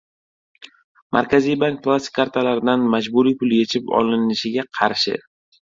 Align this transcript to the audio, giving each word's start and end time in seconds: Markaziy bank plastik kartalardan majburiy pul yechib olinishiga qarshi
Markaziy 1.17 1.59
bank 1.65 1.83
plastik 1.85 2.17
kartalardan 2.17 2.89
majburiy 2.97 3.39
pul 3.43 3.51
yechib 3.61 3.97
olinishiga 4.01 4.71
qarshi 4.81 5.21